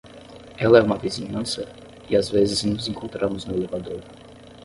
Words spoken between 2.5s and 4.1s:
nos encontramos no elevador.